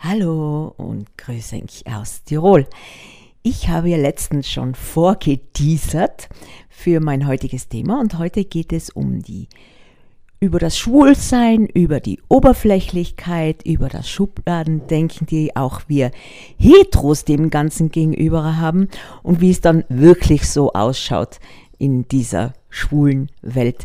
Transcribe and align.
Hallo 0.00 0.74
und 0.76 1.18
grüße 1.18 1.56
euch 1.56 1.82
aus 1.92 2.22
Tirol. 2.22 2.68
Ich 3.42 3.68
habe 3.68 3.90
ja 3.90 3.96
letztens 3.96 4.48
schon 4.48 4.76
vorgeteasert 4.76 6.28
für 6.68 7.00
mein 7.00 7.26
heutiges 7.26 7.66
Thema 7.66 7.98
und 7.98 8.16
heute 8.16 8.44
geht 8.44 8.72
es 8.72 8.90
um 8.90 9.24
die 9.24 9.48
über 10.38 10.60
das 10.60 10.78
Schwulsein, 10.78 11.66
über 11.66 11.98
die 11.98 12.20
Oberflächlichkeit, 12.28 13.64
über 13.66 13.88
das 13.88 14.08
Schubladendenken, 14.08 15.26
die 15.26 15.56
auch 15.56 15.80
wir 15.88 16.12
Heteros 16.58 17.24
dem 17.24 17.50
Ganzen 17.50 17.90
gegenüber 17.90 18.56
haben 18.56 18.88
und 19.24 19.40
wie 19.40 19.50
es 19.50 19.60
dann 19.60 19.82
wirklich 19.88 20.48
so 20.48 20.74
ausschaut 20.74 21.40
in 21.76 22.06
dieser 22.06 22.52
schwulen 22.70 23.32
Welt. 23.42 23.84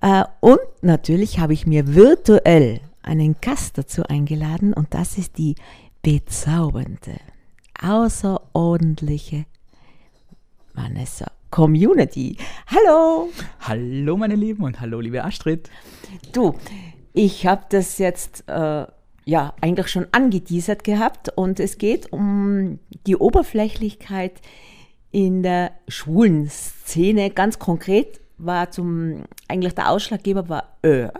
Äh, 0.00 0.24
und 0.40 0.60
natürlich 0.80 1.38
habe 1.38 1.52
ich 1.52 1.66
mir 1.66 1.94
virtuell 1.94 2.80
einen 3.02 3.36
Gast 3.40 3.78
dazu 3.78 4.02
eingeladen 4.04 4.72
und 4.72 4.94
das 4.94 5.18
ist 5.18 5.38
die 5.38 5.54
bezaubernde, 6.02 7.18
außerordentliche 7.80 9.46
Vanessa 10.74 11.30
Community. 11.50 12.36
Hallo! 12.66 13.28
Hallo 13.60 14.16
meine 14.16 14.36
Lieben 14.36 14.64
und 14.64 14.80
hallo 14.80 15.00
liebe 15.00 15.24
Astrid. 15.24 15.70
Du, 16.32 16.54
ich 17.12 17.46
habe 17.46 17.64
das 17.70 17.98
jetzt 17.98 18.44
äh, 18.48 18.86
ja 19.24 19.54
eigentlich 19.60 19.88
schon 19.88 20.06
angeteasert 20.12 20.84
gehabt 20.84 21.30
und 21.34 21.60
es 21.60 21.78
geht 21.78 22.12
um 22.12 22.78
die 23.06 23.16
Oberflächlichkeit 23.16 24.40
in 25.10 25.42
der 25.42 25.72
schwulen 25.88 26.48
Szene. 26.48 27.30
Ganz 27.30 27.58
konkret 27.58 28.20
war 28.38 28.70
zum 28.70 29.24
eigentlich 29.48 29.74
der 29.74 29.90
Ausschlaggeber 29.90 30.48
war 30.48 30.76
Örk. 30.84 31.14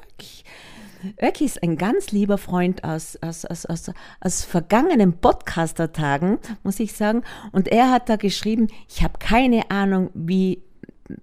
Öki 1.20 1.45
ist 1.45 1.62
ein 1.62 1.77
ganz 1.77 2.12
lieber 2.12 2.38
Freund 2.38 2.84
aus, 2.84 3.16
aus, 3.22 3.45
aus, 3.45 3.66
aus, 3.66 3.90
aus 4.20 4.45
vergangenen 4.45 5.14
Podcaster-Tagen, 5.14 6.38
muss 6.62 6.80
ich 6.80 6.92
sagen. 6.92 7.23
Und 7.52 7.68
er 7.68 7.90
hat 7.90 8.09
da 8.09 8.16
geschrieben, 8.16 8.68
ich 8.88 9.02
habe 9.02 9.18
keine 9.18 9.71
Ahnung, 9.71 10.10
wie, 10.15 10.62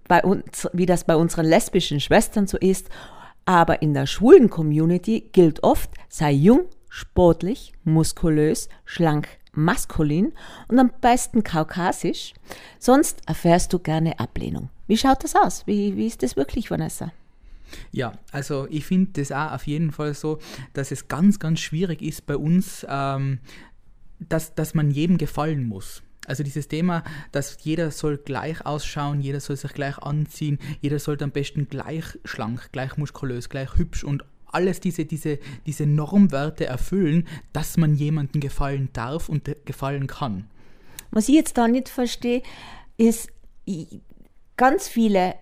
bei 0.08 0.23
uns, 0.23 0.67
wie 0.73 0.86
das 0.86 1.03
bei 1.03 1.16
unseren 1.16 1.45
lesbischen 1.45 2.00
Schwestern 2.00 2.48
so 2.48 2.58
ist, 2.58 2.89
aber 3.45 3.81
in 3.81 3.94
der 3.94 4.08
schwulen 4.08 4.50
Community 4.50 5.30
gilt 5.31 5.64
oft, 5.64 5.92
sei 6.09 6.31
jung, 6.31 6.66
sportlich, 6.89 7.73
muskulös, 7.83 8.67
schlank, 8.86 9.28
maskulin 9.53 10.33
und 10.67 10.80
am 10.80 10.92
besten 11.02 11.44
kaukasisch, 11.44 12.33
sonst 12.80 13.22
erfährst 13.25 13.73
du 13.73 13.80
gerne 13.80 14.20
Ablehnung. 14.20 14.70
Wie 14.88 14.98
schaut 14.98 15.23
das 15.23 15.36
aus? 15.36 15.66
Wie, 15.66 15.95
wie 15.95 16.08
ist 16.08 16.23
das 16.23 16.36
wirklich, 16.36 16.72
Vanessa? 16.72 17.11
Ja, 17.92 18.14
also 18.32 18.68
ich 18.70 18.86
finde 18.86 19.12
das 19.14 19.32
auch 19.32 19.54
auf 19.54 19.68
jeden 19.68 19.92
Fall 19.92 20.14
so, 20.14 20.40
dass 20.73 20.92
es 20.92 21.08
ganz, 21.08 21.40
ganz 21.40 21.60
schwierig 21.60 22.02
ist 22.02 22.26
bei 22.26 22.38
uns, 22.38 22.86
ähm, 22.90 23.40
dass, 24.20 24.56
dass 24.56 24.73
man 24.73 24.92
jedem 24.92 25.18
gefallen 25.18 25.68
muss. 25.68 26.02
Also 26.26 26.44
dieses 26.44 26.68
Thema, 26.68 27.04
dass 27.32 27.58
jeder 27.64 27.90
soll 27.90 28.18
gleich 28.18 28.66
ausschauen, 28.66 29.22
jeder 29.22 29.40
soll 29.40 29.56
sich 29.56 29.73
gleich 29.73 29.98
anziehen, 30.00 30.60
jeder 30.82 31.00
sollte 31.00 31.23
am 31.23 31.32
besten 31.32 31.70
gleich 31.70 32.04
schlank, 32.26 32.70
gleich 32.73 32.98
muskulös, 32.98 33.48
gleich 33.48 33.78
hübsch 33.78 34.04
und 34.04 34.26
alles 34.52 34.80
diese, 34.80 35.06
diese, 35.06 35.40
diese 35.66 35.86
Normwerte 35.86 36.66
erfüllen, 36.66 37.28
dass 37.54 37.78
man 37.78 37.95
jemandem 37.95 38.42
gefallen 38.42 38.90
darf 38.94 39.30
und 39.30 39.50
gefallen 39.66 40.08
kann. 40.08 40.50
Was 41.12 41.30
ich 41.30 41.36
jetzt 41.36 41.58
da 41.58 41.68
nicht 41.68 41.90
verstehe, 41.90 42.44
ist, 42.98 43.30
ganz 44.58 44.88
viele 44.88 45.36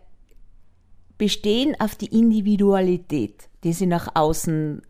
bestehen 1.17 1.75
auf 1.79 1.95
die 1.95 2.07
Individualität, 2.07 3.49
die 3.63 3.73
sie 3.73 3.85
nach 3.85 4.09
außen 4.15 4.81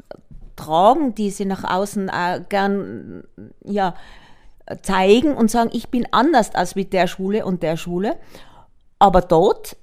tragen, 0.56 1.16
die 1.16 1.30
sie 1.30 1.46
nach 1.46 1.64
außen 1.64 2.10
äh, 2.10 2.42
gern 2.48 3.24
ja, 3.64 3.96
zeigen 4.82 5.36
und 5.36 5.52
sagen, 5.52 5.70
ich 5.74 5.90
bin 5.90 6.08
anders 6.12 6.56
als 6.56 6.76
mit 6.76 6.94
der 6.94 7.08
Schule 7.08 7.46
und 7.46 7.62
der 7.62 7.78
Schule. 7.78 8.18
Aber 9.00 9.22
dort 9.22 9.78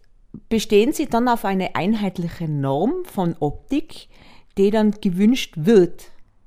bestehen 0.49 0.93
sie 0.93 1.07
dann 1.07 1.29
auf 1.29 1.45
eine 1.45 1.77
einheitliche 1.77 2.49
Norm 2.49 3.05
von 3.05 3.37
Optik, 3.39 4.09
die 4.59 4.71
dann 4.71 4.93
gewünscht 4.93 5.55
wird 5.57 6.05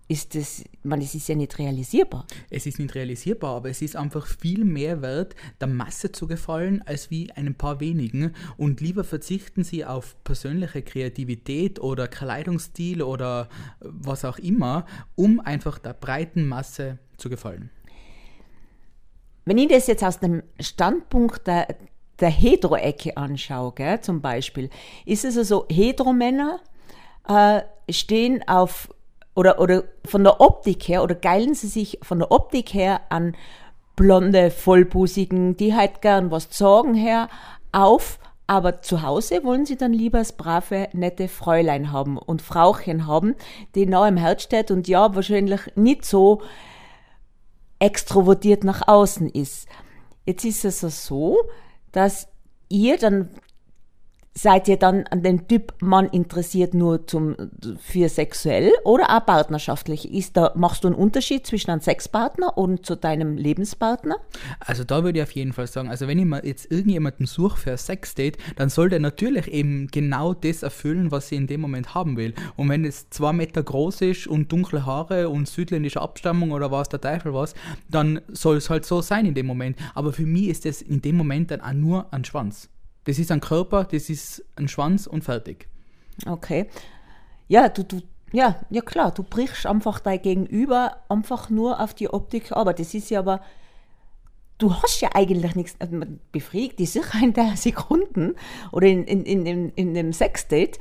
ist 0.07 0.35
das, 0.35 0.63
man, 0.83 1.01
es 1.01 1.15
ist 1.15 1.27
ja 1.27 1.35
nicht 1.35 1.57
realisierbar. 1.57 2.27
Es 2.49 2.65
ist 2.67 2.77
nicht 2.77 2.93
realisierbar, 2.93 3.55
aber 3.55 3.69
es 3.69 3.81
ist 3.81 3.95
einfach 3.95 4.27
viel 4.27 4.63
mehr 4.63 5.01
wert, 5.01 5.35
der 5.59 5.67
Masse 5.67 6.11
zu 6.11 6.27
gefallen, 6.27 6.83
als 6.85 7.09
wie 7.09 7.31
ein 7.31 7.55
paar 7.55 7.79
wenigen. 7.79 8.35
Und 8.57 8.81
lieber 8.81 9.03
verzichten 9.03 9.63
sie 9.63 9.83
auf 9.83 10.15
persönliche 10.23 10.83
Kreativität 10.83 11.79
oder 11.79 12.07
Kleidungsstil 12.07 13.01
oder 13.01 13.49
was 13.79 14.25
auch 14.25 14.37
immer, 14.37 14.85
um 15.15 15.39
einfach 15.39 15.79
der 15.79 15.93
breiten 15.93 16.47
Masse 16.47 16.99
zu 17.17 17.29
gefallen. 17.29 17.71
Wenn 19.45 19.57
ich 19.57 19.69
das 19.69 19.87
jetzt 19.87 20.03
aus 20.03 20.19
dem 20.19 20.43
Standpunkt 20.59 21.47
der, 21.47 21.75
der 22.19 22.29
Hetero-Ecke 22.29 23.17
anschaue, 23.17 23.73
gell, 23.73 24.01
zum 24.01 24.21
Beispiel, 24.21 24.69
ist 25.05 25.25
es 25.25 25.37
also, 25.37 25.65
Heteromänner 25.69 26.59
äh, 27.27 27.61
stehen 27.89 28.47
auf 28.47 28.89
oder, 29.35 29.59
oder 29.59 29.83
von 30.05 30.23
der 30.23 30.41
Optik 30.41 30.87
her, 30.87 31.03
oder 31.03 31.13
geilen 31.13 31.53
sie 31.53 31.67
sich 31.67 31.99
von 32.01 32.19
der 32.19 32.31
Optik 32.31 32.73
her 32.73 33.01
an 33.09 33.35
blonde, 33.95 34.49
vollbusigen, 34.49 35.55
die 35.57 35.75
halt 35.75 36.01
gern 36.01 36.31
was 36.31 36.47
sagen 36.51 36.95
her, 36.95 37.29
auf, 37.71 38.19
aber 38.47 38.81
zu 38.81 39.01
Hause 39.01 39.43
wollen 39.43 39.65
sie 39.65 39.75
dann 39.75 39.93
lieber 39.93 40.19
das 40.19 40.33
brave, 40.33 40.87
nette 40.93 41.27
Fräulein 41.27 41.91
haben 41.91 42.17
und 42.17 42.41
Frauchen 42.41 43.07
haben, 43.07 43.35
die 43.73 43.85
nah 43.85 44.07
im 44.07 44.17
Herz 44.17 44.43
steht 44.43 44.71
und 44.71 44.87
ja, 44.87 45.15
wahrscheinlich 45.15 45.61
nicht 45.75 46.05
so 46.05 46.41
extrovertiert 47.79 48.63
nach 48.63 48.87
außen 48.87 49.29
ist. 49.29 49.67
Jetzt 50.25 50.45
ist 50.45 50.63
es 50.63 51.05
so, 51.05 51.37
dass 51.91 52.27
ihr 52.69 52.97
dann 52.97 53.29
Seid 54.37 54.67
ihr 54.67 54.75
dann 54.75 55.07
an 55.07 55.23
den 55.23 55.47
Typ 55.47 55.73
Mann 55.81 56.09
interessiert 56.09 56.73
nur 56.73 57.07
zum, 57.07 57.37
für 57.79 58.09
sexuell 58.09 58.69
oder 58.83 59.15
auch 59.15 59.25
partnerschaftlich? 59.25 60.13
Ist 60.13 60.35
da, 60.35 60.51
machst 60.55 60.83
du 60.83 60.89
einen 60.89 60.97
Unterschied 60.97 61.47
zwischen 61.47 61.71
einem 61.71 61.79
Sexpartner 61.79 62.57
und 62.57 62.85
zu 62.85 62.97
deinem 62.97 63.37
Lebenspartner? 63.37 64.17
Also 64.59 64.83
da 64.83 65.05
würde 65.05 65.19
ich 65.19 65.23
auf 65.23 65.31
jeden 65.31 65.53
Fall 65.53 65.67
sagen, 65.67 65.89
also 65.89 66.09
wenn 66.09 66.19
ich 66.19 66.25
mir 66.25 66.45
jetzt 66.45 66.69
irgendjemanden 66.69 67.27
suche 67.27 67.57
für 67.57 67.71
ein 67.71 67.77
Sexdate, 67.77 68.37
dann 68.57 68.67
soll 68.67 68.89
der 68.89 68.99
natürlich 68.99 69.47
eben 69.47 69.87
genau 69.87 70.33
das 70.33 70.63
erfüllen, 70.63 71.11
was 71.11 71.31
ich 71.31 71.37
in 71.37 71.47
dem 71.47 71.61
Moment 71.61 71.95
haben 71.95 72.17
will. 72.17 72.33
Und 72.57 72.67
wenn 72.67 72.83
es 72.83 73.09
zwei 73.11 73.31
Meter 73.31 73.63
groß 73.63 74.01
ist 74.01 74.27
und 74.27 74.51
dunkle 74.51 74.85
Haare 74.85 75.29
und 75.29 75.47
südländische 75.47 76.01
Abstammung 76.01 76.51
oder 76.51 76.71
was 76.71 76.89
der 76.89 76.99
Teufel 76.99 77.33
was, 77.33 77.55
dann 77.87 78.19
soll 78.27 78.57
es 78.57 78.69
halt 78.69 78.85
so 78.85 79.01
sein 79.01 79.25
in 79.27 79.33
dem 79.33 79.45
Moment. 79.45 79.77
Aber 79.93 80.11
für 80.11 80.25
mich 80.25 80.49
ist 80.49 80.65
es 80.65 80.81
in 80.81 81.01
dem 81.01 81.15
Moment 81.15 81.51
dann 81.51 81.61
auch 81.61 81.71
nur 81.71 82.13
ein 82.13 82.25
Schwanz. 82.25 82.67
Das 83.05 83.19
ist 83.19 83.31
ein 83.31 83.39
Körper, 83.39 83.85
das 83.85 84.09
ist 84.09 84.43
ein 84.55 84.67
Schwanz 84.67 85.07
und 85.07 85.23
fertig. 85.23 85.67
Okay. 86.25 86.67
Ja, 87.47 87.69
du, 87.69 87.83
du, 87.83 88.01
ja, 88.31 88.59
ja 88.69 88.81
klar, 88.81 89.11
du 89.11 89.23
brichst 89.23 89.65
einfach 89.65 89.99
dein 89.99 90.21
Gegenüber 90.21 90.97
einfach 91.09 91.49
nur 91.49 91.79
auf 91.79 91.93
die 91.93 92.09
Optik, 92.09 92.51
aber 92.51 92.73
das 92.73 92.93
ist 92.93 93.09
ja 93.09 93.19
aber, 93.19 93.41
du 94.57 94.73
hast 94.73 95.01
ja 95.01 95.09
eigentlich 95.13 95.55
nichts, 95.55 95.77
man 95.91 96.19
befriedigt 96.31 96.79
die 96.79 96.85
sicher 96.85 97.19
in 97.21 97.33
der 97.33 97.55
Sekunden 97.55 98.35
oder 98.71 98.87
in, 98.87 99.03
in, 99.05 99.23
in, 99.25 99.45
in, 99.45 99.69
in 99.69 99.93
dem 99.93 100.11
Sexdate. 100.11 100.79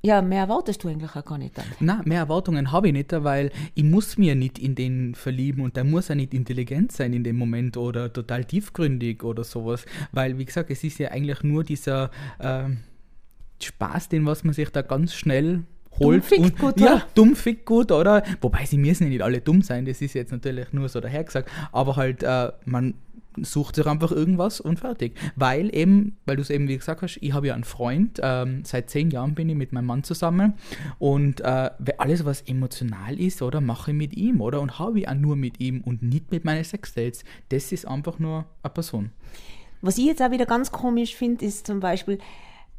Ja, 0.00 0.22
mehr 0.22 0.42
erwartest 0.42 0.84
du 0.84 0.88
eigentlich 0.88 1.10
auch 1.16 1.24
gar 1.24 1.38
nicht 1.38 1.58
dann. 1.58 1.64
Nein, 1.80 2.02
mehr 2.04 2.20
Erwartungen 2.20 2.70
habe 2.70 2.86
ich 2.88 2.92
nicht, 2.92 3.12
weil 3.12 3.50
ich 3.74 3.82
muss 3.82 4.16
mir 4.16 4.36
nicht 4.36 4.58
in 4.58 4.76
den 4.76 5.16
verlieben 5.16 5.62
und 5.62 5.76
der 5.76 5.82
muss 5.82 6.08
ja 6.08 6.14
nicht 6.14 6.34
intelligent 6.34 6.92
sein 6.92 7.12
in 7.12 7.24
dem 7.24 7.36
Moment 7.36 7.76
oder 7.76 8.12
total 8.12 8.44
tiefgründig 8.44 9.24
oder 9.24 9.42
sowas, 9.42 9.84
weil 10.12 10.38
wie 10.38 10.44
gesagt, 10.44 10.70
es 10.70 10.84
ist 10.84 10.98
ja 10.98 11.10
eigentlich 11.10 11.42
nur 11.42 11.64
dieser 11.64 12.10
äh, 12.38 12.68
Spaß, 13.60 14.08
den 14.08 14.24
was 14.24 14.44
man 14.44 14.54
sich 14.54 14.70
da 14.70 14.82
ganz 14.82 15.14
schnell 15.14 15.64
holt. 15.98 16.30
Dumm 16.30 16.44
und, 16.44 16.58
gut, 16.58 16.80
ja, 16.80 17.02
dumm 17.16 17.34
fickt 17.34 17.66
gut, 17.66 17.90
oder? 17.90 18.22
Wobei 18.40 18.66
sie 18.66 18.78
müssen 18.78 19.04
ja 19.04 19.10
nicht 19.10 19.22
alle 19.22 19.40
dumm 19.40 19.62
sein, 19.62 19.84
das 19.84 20.00
ist 20.00 20.14
jetzt 20.14 20.30
natürlich 20.30 20.72
nur 20.72 20.88
so 20.88 21.00
dahergesagt, 21.00 21.50
aber 21.72 21.96
halt, 21.96 22.22
äh, 22.22 22.52
man 22.64 22.94
sucht 23.44 23.76
sich 23.76 23.86
einfach 23.86 24.12
irgendwas 24.12 24.60
und 24.60 24.78
fertig. 24.78 25.16
Weil 25.36 25.74
eben, 25.74 26.16
weil 26.26 26.36
du 26.36 26.42
es 26.42 26.50
eben 26.50 26.68
wie 26.68 26.76
gesagt 26.76 27.02
hast, 27.02 27.18
ich 27.20 27.32
habe 27.32 27.48
ja 27.48 27.54
einen 27.54 27.64
Freund, 27.64 28.20
ähm, 28.22 28.62
seit 28.64 28.90
zehn 28.90 29.10
Jahren 29.10 29.34
bin 29.34 29.48
ich 29.48 29.56
mit 29.56 29.72
meinem 29.72 29.86
Mann 29.86 30.04
zusammen 30.04 30.54
und 30.98 31.40
äh, 31.40 31.70
alles, 31.98 32.24
was 32.24 32.42
emotional 32.42 33.18
ist, 33.18 33.42
oder, 33.42 33.60
mache 33.60 33.90
ich 33.90 33.96
mit 33.96 34.16
ihm, 34.16 34.40
oder? 34.40 34.60
Und 34.60 34.78
habe 34.78 35.00
ich 35.00 35.08
auch 35.08 35.14
nur 35.14 35.36
mit 35.36 35.60
ihm 35.60 35.82
und 35.82 36.02
nicht 36.02 36.30
mit 36.30 36.44
meinen 36.44 36.64
Sexdates. 36.64 37.24
Das 37.48 37.72
ist 37.72 37.86
einfach 37.86 38.18
nur 38.18 38.46
eine 38.62 38.72
Person. 38.72 39.10
Was 39.80 39.98
ich 39.98 40.06
jetzt 40.06 40.22
auch 40.22 40.30
wieder 40.30 40.46
ganz 40.46 40.72
komisch 40.72 41.14
finde, 41.14 41.44
ist 41.44 41.66
zum 41.66 41.80
Beispiel, 41.80 42.18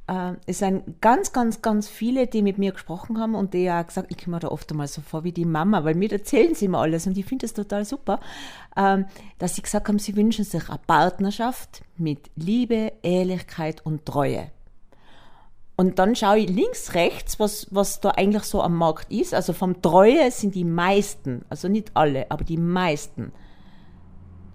äh, 0.09 0.33
es 0.47 0.59
sind 0.59 1.01
ganz, 1.01 1.31
ganz, 1.31 1.61
ganz 1.61 1.87
viele, 1.87 2.25
die 2.25 2.41
mit 2.41 2.57
mir 2.57 2.71
gesprochen 2.71 3.19
haben 3.19 3.35
und 3.35 3.53
die 3.53 3.63
ja 3.63 3.81
gesagt, 3.83 4.11
ich 4.11 4.17
komme 4.17 4.37
mir 4.37 4.39
da 4.39 4.47
oft 4.47 4.71
einmal 4.71 4.87
so 4.87 5.01
vor 5.01 5.23
wie 5.23 5.31
die 5.31 5.45
Mama, 5.45 5.83
weil 5.83 5.93
mir 5.93 6.11
erzählen 6.11 6.55
sie 6.55 6.65
immer 6.65 6.79
alles 6.79 7.05
und 7.05 7.17
ich 7.17 7.25
finde 7.25 7.45
das 7.45 7.53
total 7.53 7.85
super, 7.85 8.19
äh, 8.75 9.03
dass 9.37 9.55
sie 9.55 9.61
gesagt 9.61 9.87
haben, 9.87 9.99
sie 9.99 10.15
wünschen 10.15 10.45
sich 10.45 10.67
eine 10.67 10.79
Partnerschaft 10.87 11.83
mit 11.97 12.31
Liebe, 12.35 12.93
Ehrlichkeit 13.03 13.85
und 13.85 14.05
Treue. 14.05 14.49
Und 15.75 15.97
dann 15.99 16.15
schaue 16.15 16.39
ich 16.39 16.49
links, 16.49 16.93
rechts, 16.93 17.39
was, 17.39 17.67
was 17.71 18.01
da 18.01 18.09
eigentlich 18.09 18.43
so 18.43 18.61
am 18.61 18.75
Markt 18.75 19.09
ist. 19.13 19.33
Also 19.33 19.53
vom 19.53 19.81
Treue 19.81 20.29
sind 20.29 20.53
die 20.55 20.65
meisten, 20.65 21.45
also 21.47 21.69
nicht 21.69 21.91
alle, 21.93 22.29
aber 22.29 22.43
die 22.43 22.57
meisten. 22.57 23.31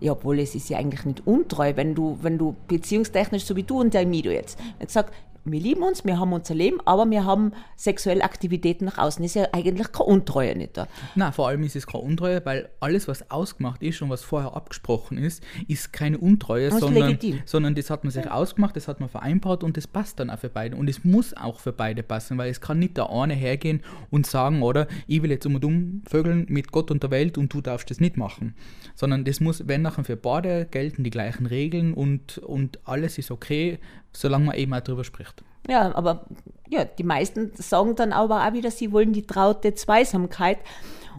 Ja, 0.01 0.13
obwohl 0.13 0.41
es 0.41 0.55
ist 0.55 0.69
ja 0.69 0.77
eigentlich 0.77 1.07
nicht 1.07 1.27
untreu, 1.27 1.77
wenn 1.77 1.95
du, 1.95 2.19
wenn 2.21 2.37
du 2.37 2.57
beziehungstechnisch, 2.69 3.47
so 3.47 3.57
wie 3.57 3.63
du 3.63 3.81
und 3.81 3.95
der 3.95 4.05
Mido 4.05 4.31
jetzt, 4.31 4.59
jetzt 4.79 4.93
sagst, 4.93 5.15
wir 5.45 5.61
lieben 5.61 5.83
uns, 5.83 6.05
wir 6.05 6.19
haben 6.19 6.33
unser 6.33 6.55
Leben, 6.55 6.79
aber 6.85 7.09
wir 7.11 7.25
haben 7.25 7.53
sexuelle 7.77 8.25
Aktivitäten 8.25 8.87
nach 8.87 8.99
außen. 8.99 9.25
Ist 9.25 9.35
ja 9.35 9.49
eigentlich 9.53 9.93
keine 9.93 10.07
Untreue 10.07 10.57
nicht 10.57 10.77
da. 10.77 10.89
Na, 11.15 11.33
vor 11.33 11.49
allem 11.49 11.63
ist 11.65 11.77
es 11.77 11.87
keine 11.87 12.05
Untreue, 12.05 12.45
weil 12.45 12.71
alles, 12.81 13.09
was 13.09 13.31
ausgemacht 13.31 13.83
ist 13.83 14.01
und 14.01 14.11
was 14.11 14.23
vorher 14.23 14.55
abgesprochen 14.55 15.19
ist, 15.19 15.43
ist 15.69 15.93
keine 15.93 16.19
Untreue, 16.19 16.69
ist 16.69 16.81
sondern, 16.81 17.19
sondern 17.45 17.75
das 17.75 17.91
hat 17.91 18.05
man 18.05 18.11
sich 18.11 18.31
ausgemacht, 18.31 18.75
das 18.77 18.89
hat 18.89 19.01
man 19.01 19.09
vereinbart 19.09 19.63
und 19.63 19.77
das 19.77 19.87
passt 19.87 20.19
dann 20.19 20.31
auch 20.31 20.39
für 20.39 20.49
beide. 20.49 20.77
Und 20.77 20.89
es 20.89 21.05
muss 21.05 21.37
auch 21.37 21.61
für 21.61 21.73
beide 21.73 22.03
passen, 22.03 22.39
weil 22.39 22.51
es 22.51 22.61
kann 22.61 22.79
nicht 22.79 22.97
der 22.97 23.11
eine 23.11 23.35
hergehen 23.35 23.83
und 24.11 24.27
sagen, 24.27 24.63
oder 24.63 24.87
ich 25.07 25.23
will 25.23 25.31
jetzt 25.31 25.45
um 25.47 25.57
und 25.57 25.65
um 25.65 26.03
vögeln 26.07 26.47
mit 26.49 26.73
Gott 26.73 26.91
und 26.91 27.03
der 27.03 27.11
Welt 27.11 27.37
und 27.37 27.53
du 27.53 27.61
darfst 27.61 27.91
das 27.91 28.01
nicht 28.01 28.17
machen. 28.17 28.55
Sondern 28.95 29.25
das 29.25 29.41
muss, 29.41 29.69
wenn 29.69 29.83
nachher 29.83 30.05
für 30.05 30.17
beide 30.17 30.67
gelten 30.67 31.05
die 31.05 31.11
gleichen 31.11 31.47
Regeln 31.47 31.93
und, 31.93 32.39
und 32.39 32.79
alles 32.85 33.19
ist 33.19 33.31
okay, 33.31 33.79
solange 34.17 34.47
man 34.47 34.57
eben 34.57 34.73
auch 34.75 34.81
drüber 34.81 35.05
spricht. 35.05 35.43
Ja, 35.69 35.95
aber 35.95 36.27
ja, 36.69 36.85
die 36.85 37.05
meisten 37.05 37.53
sagen 37.55 37.97
dann 37.97 38.13
aber 38.13 38.47
auch 38.47 38.53
wieder, 38.53 38.71
sie 38.71 38.93
wollen 38.93 39.13
die 39.13 39.27
traute 39.27 39.75
Zweisamkeit. 39.75 40.59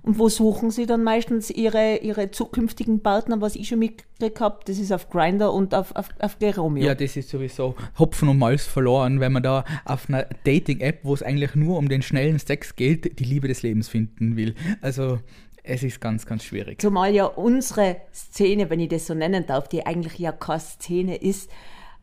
Und 0.01 0.19
wo 0.19 0.29
suchen 0.29 0.69
sie 0.69 0.85
dann 0.85 1.03
meistens 1.03 1.49
ihre, 1.49 1.97
ihre 1.97 2.29
zukünftigen 2.29 3.01
Partner, 3.01 3.41
was 3.41 3.55
ich 3.55 3.69
schon 3.69 3.79
mitgekriegt 3.79 4.39
habe? 4.39 4.59
Das 4.65 4.77
ist 4.77 4.91
auf 4.91 5.09
Grinder 5.09 5.51
und 5.51 5.73
auf, 5.73 5.95
auf, 5.95 6.09
auf 6.19 6.37
Geromeo. 6.37 6.85
Ja, 6.85 6.93
das 6.93 7.17
ist 7.17 7.29
sowieso 7.29 7.75
Hopfen 7.97 8.29
und 8.29 8.37
Malz 8.37 8.65
verloren, 8.65 9.19
wenn 9.19 9.33
man 9.33 9.41
da 9.41 9.65
auf 9.83 10.07
einer 10.07 10.27
Dating-App, 10.43 10.99
wo 11.01 11.15
es 11.15 11.23
eigentlich 11.23 11.55
nur 11.55 11.79
um 11.79 11.89
den 11.89 12.03
schnellen 12.03 12.37
Sex 12.37 12.75
geht, 12.75 13.17
die 13.17 13.23
Liebe 13.23 13.47
des 13.47 13.63
Lebens 13.63 13.87
finden 13.87 14.37
will. 14.37 14.53
Also 14.79 15.21
es 15.63 15.81
ist 15.81 15.99
ganz, 15.99 16.27
ganz 16.27 16.43
schwierig. 16.43 16.81
Zumal 16.81 17.11
ja 17.15 17.25
unsere 17.25 17.97
Szene, 18.13 18.69
wenn 18.69 18.79
ich 18.79 18.89
das 18.89 19.07
so 19.07 19.15
nennen 19.15 19.47
darf, 19.47 19.67
die 19.69 19.87
eigentlich 19.87 20.19
ja 20.19 20.31
keine 20.31 20.59
Szene 20.59 21.15
ist, 21.15 21.49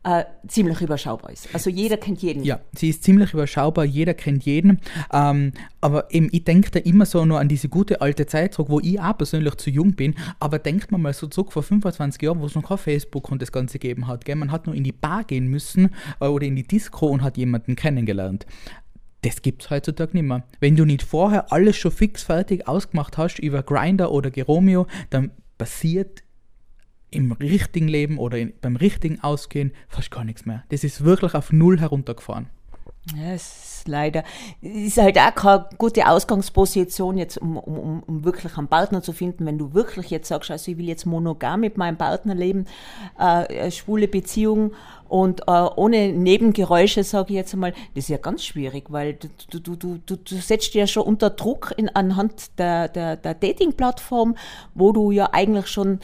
äh, 0.03 0.25
ziemlich 0.47 0.81
überschaubar 0.81 1.31
ist. 1.31 1.47
Also 1.53 1.69
jeder 1.69 1.97
kennt 1.97 2.21
jeden. 2.21 2.43
Ja, 2.43 2.59
sie 2.75 2.89
ist 2.89 3.03
ziemlich 3.03 3.33
überschaubar, 3.33 3.85
jeder 3.85 4.13
kennt 4.13 4.43
jeden. 4.43 4.81
Ähm, 5.11 5.53
aber 5.81 6.13
eben, 6.13 6.29
ich 6.31 6.43
denke 6.43 6.71
da 6.71 6.79
immer 6.79 7.05
so 7.05 7.23
nur 7.25 7.39
an 7.39 7.47
diese 7.47 7.69
gute 7.69 8.01
alte 8.01 8.25
Zeit 8.25 8.53
zurück, 8.53 8.69
wo 8.69 8.79
ich 8.79 8.99
auch 8.99 9.17
persönlich 9.17 9.55
zu 9.55 9.69
jung 9.69 9.93
bin. 9.93 10.15
Aber 10.39 10.59
denkt 10.59 10.91
man 10.91 11.01
mal 11.01 11.13
so 11.13 11.27
zurück 11.27 11.53
vor 11.53 11.63
25 11.63 12.21
Jahren, 12.21 12.41
wo 12.41 12.45
es 12.45 12.55
noch 12.55 12.67
kein 12.67 12.77
Facebook 12.77 13.31
und 13.31 13.41
das 13.41 13.51
Ganze 13.51 13.79
gegeben 13.79 14.07
hat. 14.07 14.25
Gell? 14.25 14.35
Man 14.35 14.51
hat 14.51 14.65
nur 14.67 14.75
in 14.75 14.83
die 14.83 14.91
Bar 14.91 15.23
gehen 15.23 15.47
müssen 15.47 15.89
äh, 16.19 16.25
oder 16.25 16.45
in 16.45 16.55
die 16.55 16.67
Disco 16.67 17.07
und 17.07 17.21
hat 17.21 17.37
jemanden 17.37 17.75
kennengelernt. 17.75 18.45
Das 19.21 19.41
gibt 19.41 19.63
es 19.63 19.69
heutzutage 19.69 20.11
nicht 20.13 20.23
mehr. 20.23 20.43
Wenn 20.59 20.75
du 20.75 20.83
nicht 20.83 21.01
vorher 21.01 21.53
alles 21.53 21.77
schon 21.77 21.91
fix 21.91 22.23
fertig 22.23 22.67
ausgemacht 22.67 23.17
hast 23.17 23.39
über 23.39 23.63
Grinder 23.63 24.11
oder 24.11 24.31
Geromeo, 24.31 24.85
dann 25.11 25.31
passiert 25.57 26.22
im 27.13 27.31
richtigen 27.31 27.87
Leben 27.87 28.17
oder 28.17 28.37
in, 28.37 28.53
beim 28.61 28.75
richtigen 28.75 29.19
Ausgehen 29.21 29.71
fast 29.87 30.11
gar 30.11 30.23
nichts 30.23 30.45
mehr. 30.45 30.63
Das 30.69 30.83
ist 30.83 31.03
wirklich 31.03 31.33
auf 31.33 31.51
Null 31.51 31.79
heruntergefahren. 31.79 32.49
Ja, 33.17 33.33
es 33.33 33.73
ist 33.81 33.87
leider, 33.89 34.23
ist 34.61 34.97
halt 34.97 35.17
auch 35.19 35.35
keine 35.35 35.65
gute 35.77 36.07
Ausgangsposition 36.07 37.17
jetzt, 37.17 37.37
um, 37.37 37.57
um, 37.57 38.01
um, 38.01 38.23
wirklich 38.23 38.57
einen 38.57 38.69
Partner 38.69 39.01
zu 39.01 39.11
finden, 39.11 39.45
wenn 39.45 39.57
du 39.57 39.73
wirklich 39.73 40.09
jetzt 40.09 40.29
sagst, 40.29 40.51
also 40.51 40.71
ich 40.71 40.77
will 40.77 40.87
jetzt 40.87 41.05
monogam 41.05 41.59
mit 41.59 41.77
meinem 41.77 41.97
Partner 41.97 42.33
leben, 42.33 42.65
äh, 43.19 43.69
schwule 43.71 44.07
Beziehung 44.07 44.71
und 45.09 45.41
äh, 45.41 45.51
ohne 45.51 46.13
Nebengeräusche, 46.13 47.03
sage 47.03 47.33
ich 47.33 47.35
jetzt 47.35 47.53
einmal, 47.53 47.73
das 47.93 48.05
ist 48.05 48.09
ja 48.09 48.17
ganz 48.17 48.45
schwierig, 48.45 48.85
weil 48.87 49.15
du, 49.15 49.27
du, 49.49 49.59
du, 49.59 49.75
du, 49.75 49.99
du, 50.05 50.15
du 50.15 50.35
setzt 50.35 50.67
dich 50.67 50.75
ja 50.75 50.87
schon 50.87 51.03
unter 51.03 51.29
Druck 51.29 51.73
in, 51.75 51.89
anhand 51.89 52.57
der, 52.57 52.87
der, 52.87 53.17
der 53.17 53.33
Dating-Plattform, 53.33 54.35
wo 54.75 54.93
du 54.93 55.11
ja 55.11 55.27
eigentlich 55.33 55.67
schon 55.67 55.99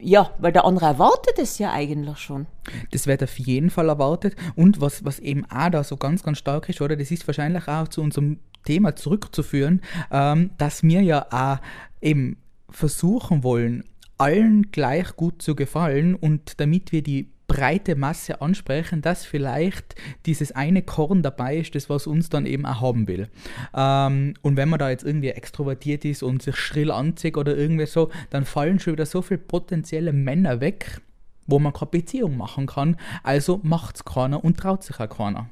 ja, 0.00 0.30
weil 0.38 0.52
der 0.52 0.64
andere 0.64 0.86
erwartet 0.86 1.38
es 1.38 1.58
ja 1.58 1.72
eigentlich 1.72 2.18
schon. 2.18 2.46
Das 2.90 3.06
wird 3.06 3.22
auf 3.22 3.38
jeden 3.38 3.70
Fall 3.70 3.88
erwartet. 3.88 4.36
Und 4.54 4.80
was, 4.80 5.04
was 5.04 5.18
eben 5.18 5.44
auch 5.50 5.70
da 5.70 5.84
so 5.84 5.96
ganz, 5.96 6.22
ganz 6.22 6.38
stark 6.38 6.68
ist, 6.68 6.80
oder 6.80 6.96
das 6.96 7.10
ist 7.10 7.26
wahrscheinlich 7.26 7.66
auch 7.68 7.88
zu 7.88 8.02
unserem 8.02 8.38
Thema 8.64 8.96
zurückzuführen, 8.96 9.82
ähm, 10.10 10.50
dass 10.58 10.82
wir 10.82 11.02
ja 11.02 11.26
auch 11.30 11.58
eben 12.00 12.36
versuchen 12.70 13.42
wollen, 13.42 13.84
allen 14.18 14.70
gleich 14.70 15.16
gut 15.16 15.42
zu 15.42 15.54
gefallen 15.54 16.14
und 16.14 16.60
damit 16.60 16.92
wir 16.92 17.02
die 17.02 17.30
breite 17.48 17.96
Masse 17.96 18.40
ansprechen, 18.40 19.02
dass 19.02 19.24
vielleicht 19.24 19.96
dieses 20.26 20.52
eine 20.52 20.82
Korn 20.82 21.22
dabei 21.22 21.56
ist, 21.56 21.74
das 21.74 21.90
was 21.90 22.06
uns 22.06 22.28
dann 22.28 22.46
eben 22.46 22.64
auch 22.64 22.80
haben 22.80 23.08
will. 23.08 23.28
Ähm, 23.74 24.34
und 24.42 24.56
wenn 24.56 24.68
man 24.68 24.78
da 24.78 24.90
jetzt 24.90 25.02
irgendwie 25.02 25.30
extrovertiert 25.30 26.04
ist 26.04 26.22
und 26.22 26.42
sich 26.42 26.54
schrill 26.54 26.92
anzieht 26.92 27.36
oder 27.36 27.56
irgendwie 27.56 27.86
so, 27.86 28.10
dann 28.30 28.44
fallen 28.44 28.78
schon 28.78 28.92
wieder 28.92 29.06
so 29.06 29.22
viele 29.22 29.38
potenzielle 29.38 30.12
Männer 30.12 30.60
weg, 30.60 31.00
wo 31.46 31.58
man 31.58 31.72
keine 31.72 31.90
Beziehung 31.90 32.36
machen 32.36 32.66
kann. 32.66 32.96
Also 33.24 33.58
macht's 33.64 34.04
keiner 34.04 34.44
und 34.44 34.58
traut 34.58 34.84
sich 34.84 35.00
auch 35.00 35.08
keiner. 35.08 35.48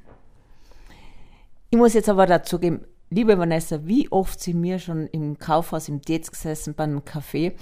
Ich 1.71 1.79
muss 1.79 1.95
jetzt 1.95 2.09
aber 2.09 2.27
dazu 2.27 2.59
geben, 2.59 2.83
liebe 3.11 3.39
Vanessa, 3.39 3.87
wie 3.87 4.13
oft 4.13 4.39
sind 4.39 4.63
wir 4.63 4.79
schon 4.79 5.07
im 5.09 5.39
Kaufhaus 5.39 5.89
im 5.89 6.03
Dates 6.03 6.31
gesessen 6.31 6.75
bei 6.75 6.85
einem 6.85 7.01
Café 7.01 7.55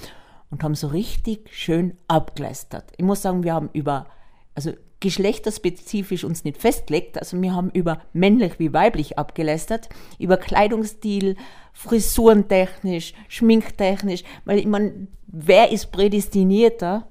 und 0.50 0.62
haben 0.62 0.74
so 0.74 0.88
richtig 0.88 1.48
schön 1.52 1.96
abgeleistert. 2.08 2.92
Ich 2.96 3.04
muss 3.04 3.22
sagen, 3.22 3.44
wir 3.44 3.54
haben 3.54 3.70
über 3.72 4.06
also 4.54 4.72
geschlechterspezifisch 5.00 6.24
uns 6.24 6.44
nicht 6.44 6.58
festgelegt. 6.58 7.18
Also 7.18 7.40
wir 7.40 7.54
haben 7.54 7.70
über 7.70 8.00
männlich 8.12 8.58
wie 8.58 8.72
weiblich 8.72 9.18
abgelästert, 9.18 9.88
über 10.18 10.36
Kleidungsstil, 10.36 11.36
frisurentechnisch, 11.72 13.14
schminktechnisch, 13.28 14.24
weil 14.44 14.58
ich 14.58 14.66
meine, 14.66 15.08
wer 15.26 15.72
ist 15.72 15.92
prädestinierter, 15.92 17.08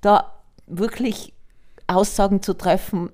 da 0.00 0.34
wirklich 0.66 1.32
Aussagen 1.86 2.42
zu 2.42 2.54
treffen, 2.54 3.10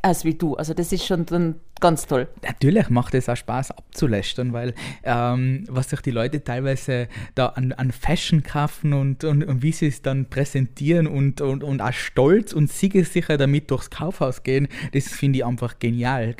als 0.00 0.24
wie 0.24 0.34
du. 0.34 0.54
Also 0.56 0.74
das 0.74 0.92
ist 0.92 1.06
schon 1.06 1.26
dann 1.26 1.60
ganz 1.82 2.06
toll. 2.06 2.28
Natürlich 2.42 2.88
macht 2.88 3.14
es 3.14 3.28
auch 3.28 3.36
Spaß 3.36 3.72
abzulästern, 3.72 4.54
weil 4.54 4.74
ähm, 5.02 5.66
was 5.68 5.90
sich 5.90 6.00
die 6.00 6.10
Leute 6.10 6.42
teilweise 6.42 7.08
da 7.34 7.48
an, 7.48 7.72
an 7.72 7.92
Fashion 7.92 8.42
kaufen 8.42 8.94
und, 8.94 9.24
und, 9.24 9.44
und, 9.44 9.62
wie 9.62 9.72
sie 9.72 9.88
es 9.88 10.00
dann 10.00 10.30
präsentieren 10.30 11.06
und, 11.06 11.42
und, 11.42 11.62
und 11.62 11.82
auch 11.82 11.92
stolz 11.92 12.54
und 12.54 12.72
siegessicher 12.72 13.36
damit 13.36 13.70
durchs 13.70 13.90
Kaufhaus 13.90 14.42
gehen, 14.42 14.68
das 14.92 15.08
finde 15.08 15.40
ich 15.40 15.44
einfach 15.44 15.78
genial. 15.78 16.34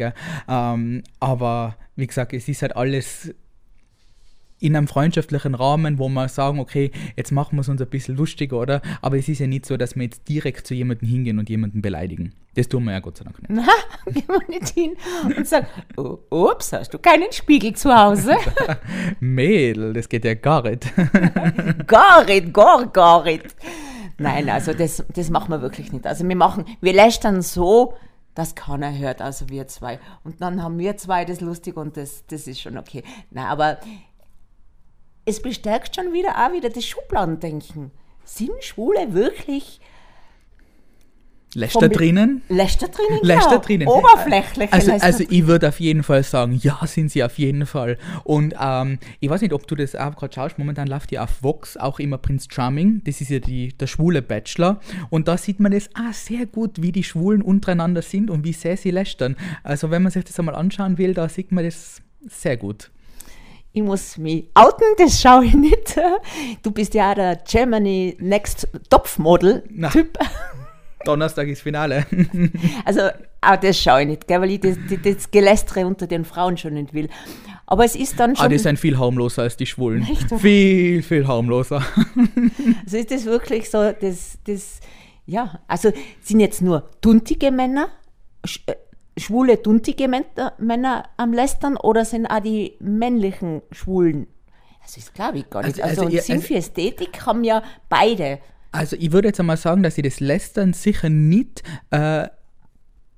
Ähm, 0.49 1.03
aber 1.21 1.77
wie 1.97 2.07
gesagt, 2.07 2.33
es 2.33 2.49
ist 2.49 2.63
halt 2.63 2.77
alles 2.77 3.35
in 4.63 4.77
einem 4.77 4.87
freundschaftlichen 4.87 5.57
Rahmen, 5.57 5.99
wo 5.99 6.09
wir 6.09 6.29
sagen, 6.29 6.61
okay, 6.61 6.93
jetzt 7.17 7.33
machen 7.33 7.57
wir 7.57 7.63
es 7.63 7.69
uns 7.69 7.81
ein 7.83 7.89
bisschen 7.89 8.17
lustiger, 8.17 8.59
oder? 8.59 8.81
Aber 9.01 9.19
es 9.19 9.29
ist 9.29 9.41
ja 9.41 9.49
nicht 9.49 9.67
so, 9.67 9.77
dass 9.77 9.97
wir 9.97 10.05
jetzt 10.05 10.29
direkt 10.29 10.67
zu 10.67 10.75
jemandem 10.75 11.09
hingehen 11.09 11.39
und 11.41 11.51
jemanden 11.51 11.83
beleidigen. 11.83 12.33
Das 12.55 12.69
tun 12.69 12.85
wir 12.85 12.93
ja 12.93 13.01
Gott 13.01 13.17
sei 13.17 13.25
Dank 13.25 13.43
nicht. 13.43 13.51
Na, 13.51 13.67
gehen 14.13 14.29
wir 14.29 14.49
nicht 14.49 14.69
hin 14.69 14.97
und 15.37 15.49
sagen, 15.49 15.67
oh, 15.97 16.19
ups, 16.31 16.73
hast 16.73 16.95
du 16.95 16.99
keinen 16.99 17.33
Spiegel 17.33 17.75
zu 17.75 17.93
Hause? 17.93 18.37
Mädel, 19.21 19.95
das 19.95 20.09
geht 20.09 20.25
ja 20.25 20.35
gar 20.35 20.63
nicht. 20.63 20.93
gar 21.87 22.25
nicht, 22.25 22.55
gar, 22.55 22.87
gar 22.87 23.25
nicht. 23.25 23.57
Nein, 24.19 24.49
also 24.49 24.73
das, 24.75 25.05
das 25.13 25.31
machen 25.31 25.51
wir 25.51 25.61
wirklich 25.61 25.93
nicht. 25.93 26.07
Also 26.07 26.29
wir 26.29 26.37
machen, 26.37 26.67
wir 26.81 26.93
lästern 26.93 27.43
so, 27.43 27.95
dass 28.35 28.55
keiner 28.55 28.97
hört, 28.97 29.21
also 29.21 29.49
wir 29.49 29.67
zwei. 29.67 29.99
Und 30.23 30.41
dann 30.41 30.63
haben 30.63 30.79
wir 30.79 30.97
zwei 30.97 31.25
das 31.25 31.41
lustig 31.41 31.77
und 31.77 31.97
das, 31.97 32.25
das 32.27 32.47
ist 32.47 32.61
schon 32.61 32.79
okay. 32.79 33.03
Nein, 33.31 33.47
aber 33.47 33.79
es 35.25 35.41
bestärkt 35.41 35.97
schon 35.97 36.13
wieder 36.13 36.45
auch 36.45 36.53
wieder 36.53 36.71
das 36.71 36.85
Schubladendenken. 36.85 37.91
Sind 38.25 38.63
Schwule 38.63 39.13
wirklich 39.13 39.81
Lächter 41.55 41.91
drinnen? 41.91 42.41
Lächter 42.49 42.89
drinnen, 42.89 43.21
Lächter 43.23 43.51
genau. 43.51 43.61
drinnen. 43.61 43.89
Oberflächliche 43.89 44.73
Also, 44.73 44.93
also 44.93 45.25
ich 45.29 45.47
würde 45.47 45.69
auf 45.69 45.81
jeden 45.81 46.03
Fall 46.03 46.23
sagen, 46.23 46.59
ja, 46.63 46.79
sind 46.87 47.11
sie 47.11 47.23
auf 47.23 47.39
jeden 47.39 47.67
Fall. 47.67 47.99
Und 48.25 48.55
ähm, 48.59 48.99
ich 49.21 49.29
weiß 49.29 49.43
nicht, 49.43 49.53
ob 49.53 49.67
du 49.67 49.75
das 49.75 49.95
auch 49.95 50.17
gerade 50.17 50.33
schaust, 50.35 50.59
momentan 50.59 50.89
läuft 50.89 51.13
ja 51.13 51.25
auf 51.25 51.43
Vox 51.43 51.77
auch 51.77 51.99
immer 51.99 52.17
Prince 52.17 52.49
Charming, 52.51 53.03
das 53.05 53.21
ist 53.21 53.29
ja 53.29 53.39
die, 53.39 53.69
der 53.77 53.87
schwule 53.87 54.23
Bachelor. 54.23 54.81
Und 55.11 55.29
da 55.29 55.37
sieht 55.37 55.61
man 55.61 55.73
das 55.73 55.91
auch 55.95 56.15
sehr 56.15 56.47
gut, 56.47 56.81
wie 56.81 56.93
die 56.93 57.05
Schwulen 57.05 57.43
untereinander 57.43 58.01
sind 58.01 58.31
und 58.31 58.45
wie 58.45 58.55
sehr 58.55 58.79
sie 58.79 58.91
lästern. 58.91 59.37
Also 59.63 59.91
wenn 59.91 60.03
man 60.03 60.11
sich 60.11 60.25
das 60.25 60.39
einmal 60.39 60.55
anschauen 60.55 60.97
will, 60.97 61.13
da 61.13 61.29
sieht 61.29 61.53
man 61.53 61.65
das 61.65 62.01
sehr 62.29 62.57
gut 62.57 62.91
ich 63.73 63.83
muss 63.83 64.19
mich 64.19 64.49
outen, 64.55 64.85
das 64.99 65.21
schaue 65.21 65.47
ich 65.47 65.55
nicht. 65.55 65.99
Du 66.63 66.71
bist 66.71 66.95
ja 66.95 67.15
der 67.15 67.37
Germany 67.37 68.17
Next 68.21 68.69
Topmodel-Typ. 68.91 70.19
Donnerstag 71.05 71.49
ist 71.49 71.63
Finale. 71.63 72.07
also, 72.85 73.09
auch 73.41 73.57
das 73.57 73.79
schaue 73.79 74.03
ich 74.03 74.07
nicht, 74.07 74.29
gell, 74.29 74.41
weil 74.41 74.51
ich 74.53 74.61
das, 74.61 74.77
das, 74.89 74.99
das 75.03 75.31
Gelästere 75.31 75.87
unter 75.87 76.07
den 76.07 76.25
Frauen 76.25 76.57
schon 76.57 76.75
nicht 76.75 76.95
will. 76.95 77.09
Aber 77.67 77.85
es 77.85 77.97
ist 77.97 78.21
dann 78.21 78.37
schon. 78.37 78.45
Ah, 78.45 78.49
die 78.49 78.59
sind 78.59 78.79
viel 78.79 78.99
harmloser 78.99 79.43
als 79.43 79.57
die 79.57 79.67
Schwulen. 79.67 80.03
Echt? 80.03 80.29
Viel, 80.41 81.03
viel 81.03 81.27
harmloser. 81.27 81.83
also 82.85 82.97
ist 82.97 83.11
das 83.11 83.25
wirklich 83.25 83.71
so, 83.71 83.93
das, 83.93 84.39
das, 84.45 84.81
ja, 85.27 85.61
also 85.67 85.91
sind 86.21 86.41
jetzt 86.41 86.63
nur 86.63 86.89
tuntige 87.01 87.51
Männer, 87.51 87.89
schwule, 89.19 89.63
tuntige 89.63 90.09
Männer, 90.09 90.53
Männer 90.59 91.05
am 91.17 91.33
Lästern 91.33 91.77
oder 91.77 92.05
sind 92.05 92.27
auch 92.27 92.41
die 92.41 92.77
männlichen 92.81 93.63
Schwulen? 93.71 94.27
Das 94.83 94.97
ist, 94.97 95.15
glaube 95.15 95.39
ich, 95.39 95.49
gar 95.51 95.63
nicht. 95.63 95.81
Also- 95.81 95.83
Also, 95.83 96.03
also 96.03 96.15
ihr- 96.17 96.23
Sinn 96.23 96.37
also- 96.37 96.47
für 96.49 96.55
Ästhetik 96.55 97.25
haben 97.27 97.45
ja 97.45 97.63
beide. 97.89 98.39
Also 98.73 98.97
ich 98.99 99.13
würde 99.13 99.29
jetzt 99.29 99.39
einmal 99.39 99.57
sagen, 99.59 99.83
dass 99.83 99.99
ich 99.99 100.05
das 100.05 100.19
Lästern 100.21 100.73
sicher 100.73 101.09
nicht 101.11 101.63
äh, 101.91 102.27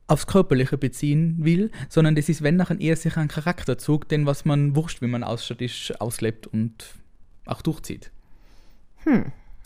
aufs 0.08 0.26
Körperliche 0.26 0.76
beziehen 0.76 1.36
will, 1.38 1.70
sondern 1.88 2.14
das 2.16 2.28
ist, 2.28 2.42
wenn 2.42 2.56
nachher 2.56 2.78
eher 2.80 2.96
sicher 2.96 3.20
ein 3.20 3.28
Charakterzug, 3.28 4.08
den 4.08 4.26
was 4.26 4.44
man 4.44 4.76
wurscht, 4.76 5.00
wie 5.00 5.06
man 5.06 5.22
ausschaut, 5.24 5.62
ist, 5.62 5.98
auslebt 6.00 6.46
und 6.46 6.96
auch 7.46 7.62
durchzieht. 7.62 8.10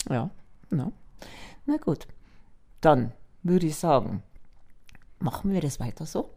Ja, 0.09 0.29
na, 0.69 0.91
na 1.65 1.77
gut. 1.77 2.07
Dann 2.81 3.11
würde 3.43 3.65
ich 3.67 3.75
sagen, 3.75 4.23
machen 5.19 5.53
wir 5.53 5.61
das 5.61 5.79
weiter 5.79 6.05
so. 6.05 6.29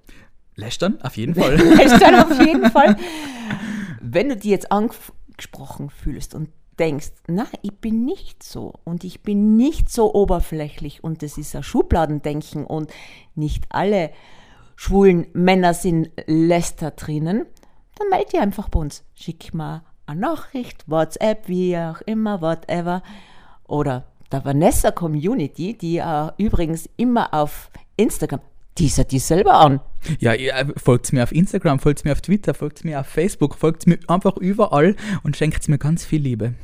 Lästern, 0.54 1.00
auf 1.02 1.16
jeden 1.16 1.34
Fall. 1.40 1.56
dann 1.56 2.14
auf 2.14 2.46
jeden 2.46 2.70
Fall, 2.70 2.96
wenn 4.00 4.28
du 4.28 4.36
dich 4.36 4.50
jetzt 4.50 4.70
angesprochen 4.70 5.90
fühlst 5.90 6.34
und 6.34 6.50
denkst, 6.78 7.12
na, 7.28 7.46
ich 7.62 7.72
bin 7.72 8.04
nicht 8.04 8.42
so 8.42 8.74
und 8.84 9.04
ich 9.04 9.22
bin 9.22 9.56
nicht 9.56 9.90
so 9.90 10.12
oberflächlich 10.14 11.04
und 11.04 11.22
das 11.22 11.38
ist 11.38 11.54
ein 11.54 11.62
Schubladendenken 11.62 12.64
und 12.66 12.90
nicht 13.34 13.64
alle 13.70 14.10
schwulen 14.76 15.26
Männer 15.32 15.74
sind 15.74 16.10
Läster 16.26 16.90
drinnen, 16.92 17.46
dann 17.96 18.08
melde 18.08 18.30
dich 18.32 18.40
einfach 18.40 18.68
bei 18.68 18.80
uns. 18.80 19.04
Schick 19.14 19.54
mal 19.54 19.82
eine 20.06 20.20
Nachricht, 20.20 20.88
WhatsApp, 20.88 21.48
wie 21.48 21.76
auch 21.76 22.00
immer, 22.02 22.40
whatever. 22.40 23.02
Oder 23.68 24.04
der 24.30 24.44
Vanessa 24.44 24.90
Community, 24.90 25.76
die 25.76 25.98
äh, 25.98 26.30
übrigens 26.38 26.88
immer 26.96 27.32
auf 27.32 27.70
Instagram, 27.96 28.40
die 28.78 28.86
ja 28.86 29.04
die 29.04 29.18
selber 29.18 29.54
an. 29.54 29.80
Ja, 30.18 30.34
ihr 30.34 30.54
äh, 30.54 30.66
folgt 30.76 31.12
mir 31.12 31.22
auf 31.22 31.32
Instagram, 31.32 31.78
folgt 31.78 32.04
mir 32.04 32.12
auf 32.12 32.20
Twitter, 32.20 32.54
folgt 32.54 32.84
mir 32.84 33.00
auf 33.00 33.06
Facebook, 33.06 33.56
folgt 33.56 33.86
mir 33.86 33.98
einfach 34.08 34.36
überall 34.36 34.96
und 35.22 35.36
schenkt 35.36 35.68
mir 35.68 35.78
ganz 35.78 36.04
viel 36.04 36.22
Liebe. 36.22 36.54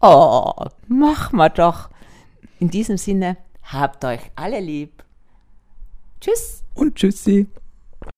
Oh, 0.00 0.52
mach 0.88 1.32
mal 1.32 1.48
doch. 1.48 1.88
In 2.58 2.70
diesem 2.70 2.96
Sinne, 2.96 3.36
habt 3.62 4.04
euch 4.04 4.20
alle 4.34 4.60
lieb. 4.60 5.04
Tschüss. 6.20 6.64
Und 6.74 6.96
tschüssi. 6.96 7.46